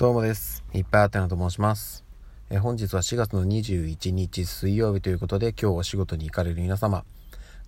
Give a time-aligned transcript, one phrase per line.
[0.00, 0.64] どうもです。
[0.72, 2.06] いっぱいあてなと申します。
[2.48, 7.04] え本日は4月の21日水曜日ということで今日お仕事に行かれる皆様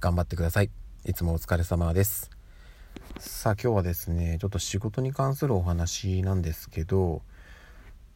[0.00, 0.70] 頑張ってください。
[1.04, 2.30] いつもお疲れ様です。
[3.18, 7.20] さあ今日はですね、ちょっと仕事に関するお話なんですけど、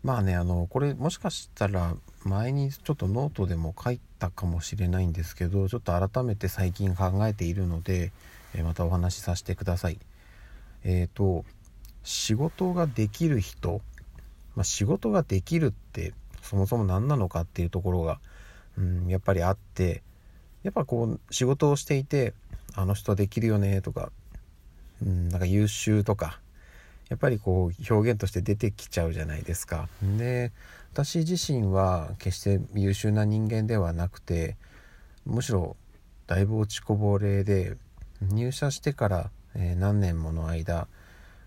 [0.02, 1.94] まあね、あの、これもしかしたら
[2.24, 8.12] 前にちょっとノートでも書いたかもしれないんですけど、ちょっと改めて最近考えているので、
[8.54, 9.98] えまたお話しさせてください。
[10.84, 11.44] えっ、ー、と、
[12.02, 13.82] 仕事ができる人
[14.56, 18.18] まあ、仕事ができるってそもそも何なのかっていうところが、
[18.78, 20.02] うん、やっぱりあって
[20.62, 22.34] やっぱこう仕事をしていて
[22.74, 24.10] あの人できるよねとか、
[25.02, 26.40] うん、なんか優秀とか
[27.08, 29.88] やっぱりこう表現として出てきちゃうじゃないですか。
[30.18, 30.52] で
[30.92, 34.56] 私自身は決して優秀な人間ではなくて
[35.24, 35.76] むしろ
[36.26, 37.76] だいぶ落ちこぼれで
[38.22, 40.88] 入社してから、え何年もの間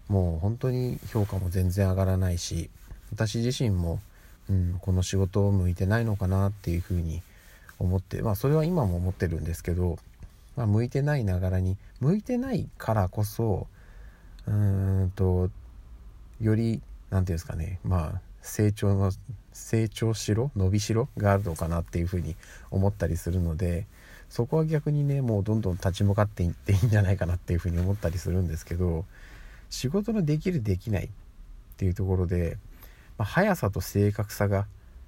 [0.08, 2.70] もう本当に評価も全然上がらないし
[3.12, 4.00] 私自身も、
[4.50, 7.22] うん、この仕事を向いてないのかなっていうふうに
[7.80, 9.98] 思ってまあそれは今も思ってるんですけど、
[10.56, 13.68] まあ、向いてないながらに向いてないからこそ
[14.48, 15.50] うーんと
[16.42, 19.12] より何て言うんですかねまあ成長の
[19.54, 22.36] 成長しろ伸びしろがあるのかなっていうふうに
[22.72, 23.86] 思ったりするので
[24.30, 29.06] そこは逆にねもうどんどん立ち向かっていっていいんじゃないかなっていうふうに思ったりするんですけど
[29.70, 31.10] 仕事のできるできないっ
[31.78, 32.58] ていうところで
[33.20, 34.66] まあ、速さと正確さが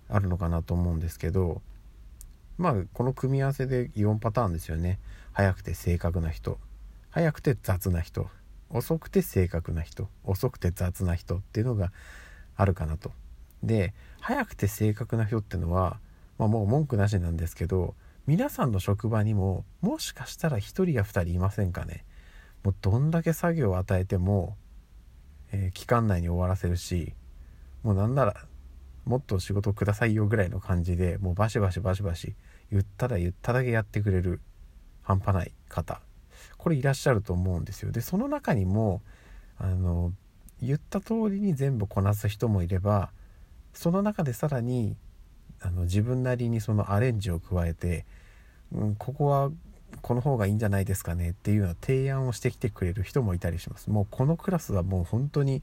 [0.10, 1.62] あるのかなと思うんですけど
[2.58, 5.00] まあこの組み合わせで4パターンですよね。
[5.32, 6.60] 速くて正確な人
[7.10, 8.28] 速くて雑な人
[8.70, 11.92] 遅くて正確な人遅くて雑な人っていうのが
[12.56, 13.14] あるかなと。
[13.64, 15.98] で速くて正確な人ってのは、
[16.38, 17.96] まあ、もう文句なしなんですけど
[18.28, 22.04] 皆さんの職場にももしかしたら1人や2人いませんかね。
[22.64, 24.58] もうどんだけ作業を与えても、
[25.54, 27.14] えー、期間内に終わらせるし
[27.84, 28.36] もうなんなら
[29.06, 32.36] もっと仕事くださいよぐらいの感じでもうバシバシバシバシ
[32.72, 34.40] 言ったら言っただけやってくれる
[35.02, 36.02] 半端ない方。
[36.58, 37.92] これいらっしゃると思うんですよ。
[37.92, 39.02] でその中にも
[39.58, 40.14] あの
[40.62, 43.12] 言った通りに全部こなす人もいれば
[43.74, 44.96] その中でさらに
[45.60, 48.06] あの自分なりにそのアレンジを加えて、
[48.72, 49.52] うん、ここは
[50.02, 53.90] この方がいいんじゃないですかねっていうような提案をしてきてくれる人もいたりします。
[53.90, 55.62] もうこのクラスはもう本当に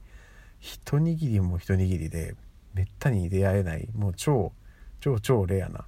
[0.59, 2.35] 一握りも一握りで
[2.73, 4.51] めったに出会えないもう超
[4.99, 5.85] 超超レアな、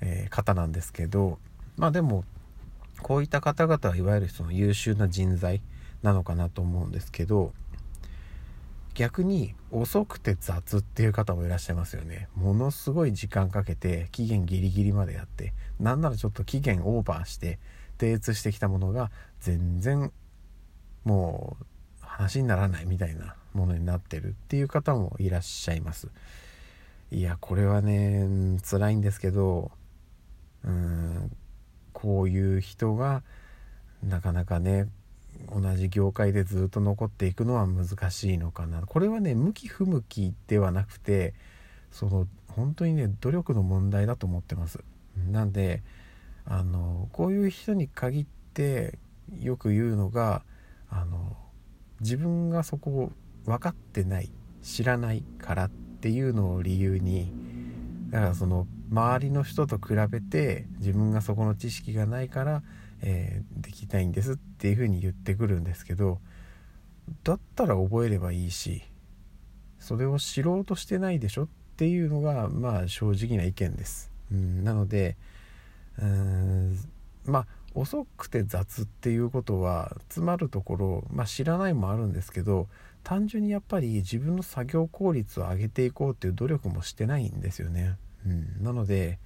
[0.00, 1.38] えー、方なんですけど
[1.76, 2.24] まあでも
[3.02, 5.62] こういった方々はいわゆるその優秀な人材
[6.02, 7.52] なのかなと思うんですけど
[8.94, 12.28] 逆に遅くて雑っていう方もいらっしゃいますよね。
[12.36, 17.58] ものすごい時間かけて期限ギリギリまでやってなんならちょっと期限オーバーして
[17.98, 19.10] 提出してきたものが
[19.40, 20.12] 全然
[21.04, 21.66] もう
[22.14, 26.08] 話にならないみたいなものになってるっていう方もいらっしゃいます。
[27.10, 29.72] いやこれはね辛いんですけど
[30.64, 31.36] うん
[31.92, 33.22] こういう人が
[34.02, 34.88] なかなかね
[35.52, 38.82] 同じ業界でずっと残っていくのは難しいのかな。
[38.82, 41.34] これはね向き不向きではなくて
[41.90, 44.78] その本当にね努力の問題だと思ってます。
[45.32, 45.82] なんで
[46.44, 48.98] あのこういう人に限って
[49.40, 50.44] よく言うのが
[50.88, 51.36] あの
[52.04, 53.12] 自分がそこを
[53.46, 54.30] 分かってない
[54.62, 57.32] 知らないからっていうのを理由に
[58.10, 62.62] だからその周りの人と比べて自分がそこの知識がないから、
[63.02, 66.20] えー、できないんですっていうふうに言ってくるんですけど
[67.22, 68.82] だったら覚えればいいし
[69.78, 74.10] それを知ろうとしてないでしょっていうのがまあ正直な意見です。
[74.30, 75.16] うん、なので
[75.98, 76.78] うん
[77.24, 82.68] まあ遅くて雑っていうことは詰まるところ、まあ、知らないもあるんですけど
[83.02, 87.96] 単純にやっぱり自分の作業効率を上げていこうっていう努力もしてないんですよね。
[88.24, 89.18] うん、なので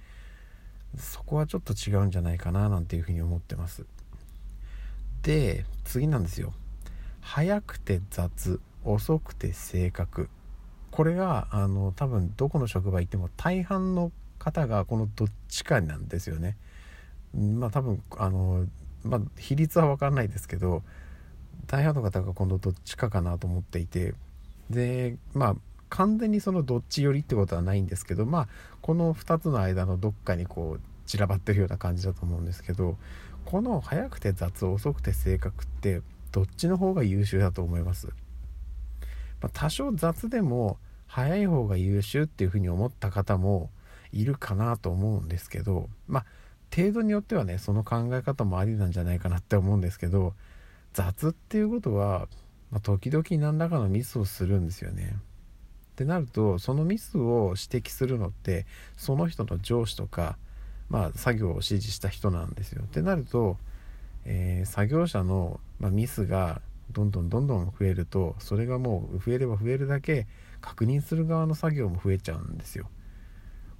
[0.97, 3.85] そこはちょっと違うんじゃないかななんていうふうに思ってます。
[5.21, 6.53] で次なんですよ。
[7.21, 10.29] 早くて雑遅くて正確
[10.91, 16.57] これがあの多分どこの職場行っても大半の方がこのどっちかなんですよね。
[17.33, 18.65] まあ多分あの、
[19.03, 20.83] まあ、比率は分かんないですけど
[21.67, 24.13] 大半の方が今度どっちかかなと思っていて
[24.69, 25.55] でまあ
[25.89, 28.47] 完全にそのどっち寄りってことはないんですけどまあ
[28.81, 32.97] この2つの間のどっかにこう散らばってるような感じだと思うんですけど
[33.45, 36.01] この早くて雑遅くて正確って
[36.31, 38.07] どっちの方が優秀だと思います、
[39.41, 40.77] まあ、多少雑でも
[41.07, 43.71] 早い方が優秀っていうふうに思った方も
[44.11, 46.25] いるかなと思うんですけどまあ
[46.75, 50.33] 程度によってはねその考え方もありなんじゃないかなって思うんですけど
[50.93, 52.27] 雑っていうことは、
[52.71, 60.37] まあ、時々何らかのミスをするんですよねってなるとそのミスを指摘するのってその人の上司とか、
[60.89, 62.83] まあ、作業を指示した人なんですよ。
[62.85, 63.57] ってなると、
[64.23, 66.61] えー、作業者の、まあ、ミスが
[66.91, 70.25] どんどんどんどん増えるとそれがもう増えれば増えるだけ
[70.61, 72.89] 確認する側の作業も増えちゃうんですよ。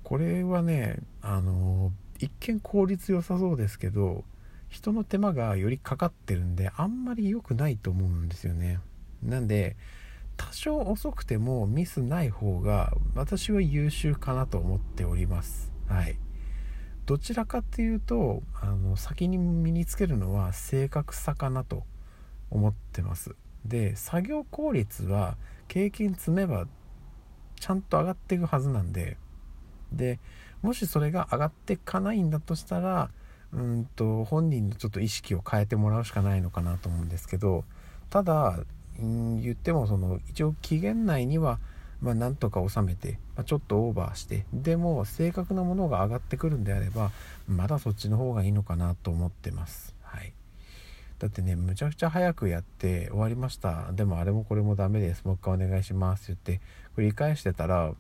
[0.04, 4.24] これはねあの一見効率良さそうですけど
[4.70, 8.80] 人の手間がよりかかってるんであんまり良くないと思うんですよね。
[9.24, 9.76] なんで
[10.38, 15.72] 多少遅くてもミスない方が私は優秀かなと思っております。
[15.88, 16.18] はい。
[17.10, 21.84] どちらかっていうとあの先に身につけるのは正確さかなと
[22.52, 23.36] 思ってます
[23.66, 25.36] で作業効率は
[25.68, 26.68] 経験積めば
[27.60, 29.18] ちゃんと上がっていくはずなんで
[29.92, 30.20] で
[30.62, 33.10] もしそれが上がってかないんだとしたら
[33.54, 37.64] うんと本人のちょっと意識を変えてもらうしかないのかなと思うんですけど
[38.10, 38.60] ただ、
[39.00, 41.60] うん、言ってもその一応期限内には
[42.02, 47.12] まあ、なんとか収めて、まあ、ちょっとオーバーしてでも正確なものが上がってくるんであれば
[47.48, 49.96] まだそっちの方がいいのかなと思ってます。
[50.02, 50.34] はい。
[51.18, 53.92] だってねむちゃくちゃ早くやって終わりました。
[53.92, 55.26] でもあれもこれもダメです。
[55.26, 56.32] もう一回お願いします。
[56.32, 56.66] って言って
[56.96, 57.94] 繰り返してたら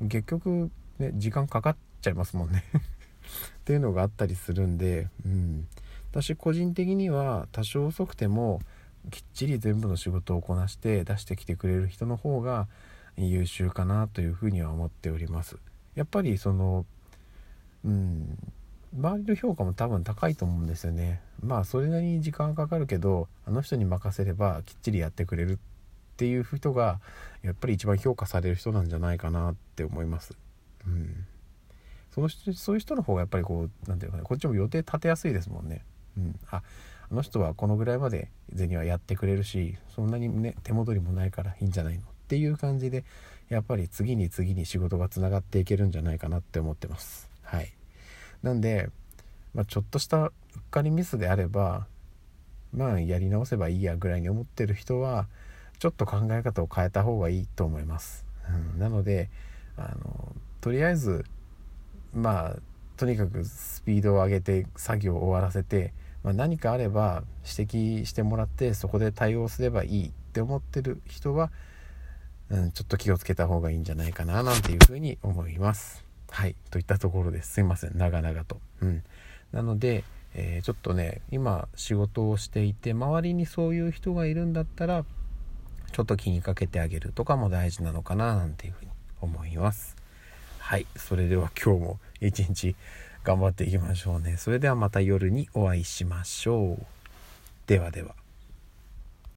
[0.00, 2.64] 結局ね時間かかっちゃいますもんね。
[2.74, 2.78] っ
[3.64, 5.68] ていうのがあったりするんでうん。
[6.10, 8.60] 私個人的には多少遅くても
[9.10, 12.66] きっちり全部の仕事をこなして出してきてくれる人の方が
[13.16, 15.58] 優秀かなというふうには思っております。
[15.94, 16.86] やっぱりその
[17.84, 18.38] うん。
[18.96, 21.20] 周りの評価も多分高いと思うんですよね。
[21.42, 25.56] まあそれなりに時間かかるけどあの人に任せればきっちりやってくれるっ
[26.16, 27.00] ていう人が
[27.42, 30.36] やっぱり一番評価される人なんじゃないかなって思います。
[30.88, 31.26] うん。
[32.10, 35.84] その人そういう人の方がやっぱりこう何て言うかねこっちも予定立てやすいですもんね。
[36.16, 36.38] うん。
[36.50, 36.62] あ
[37.10, 43.04] あの人はこのぐらいまで銭はやってくれるしそんなにね手戻りもないからいいんじゃないのっていう感じで
[43.48, 47.30] やっぱり次に次に仕事がつながっていけるんじゃないかなって思ってます。
[47.42, 47.72] はい。
[48.42, 48.90] なんで、
[49.54, 51.86] まあ、ちょっとしたうっかりミスであれば
[52.74, 55.26] まあやり直せばいいやぐらいに思ってる人は
[55.78, 58.26] ちょっと考え方を変えた方がいいと思います、
[58.74, 59.30] うん、なので
[59.76, 60.34] あの
[60.68, 61.24] とりあえず
[62.12, 62.56] まあ
[62.98, 67.70] とにかくスピードを上げて作業を終わらせて、まあ、何かあれば指
[68.02, 71.50] 摘してもらってそこで対応すればいいって思ってる人は、
[72.50, 76.04] うん、ちょっと気をつけた方がいいんじゃないかななんていうふうに思います。
[76.28, 76.54] はい。
[76.70, 77.54] といったところです。
[77.54, 77.96] すいません。
[77.96, 78.60] 長々と。
[78.82, 79.02] うん。
[79.52, 80.04] なので、
[80.34, 85.06] えー、ちょっとね、今仕事をしていて、周りにそういう人がいるんだったら、
[85.92, 88.90] ちょっと気にかけてあげるとかも大事なのかな、なんていうふうに
[89.22, 89.97] 思います。
[90.68, 90.86] はい。
[90.96, 92.76] それでは今日も一日
[93.24, 94.36] 頑張っていきましょうね。
[94.36, 96.86] それではまた夜にお会いしましょう。
[97.66, 98.17] ではでは。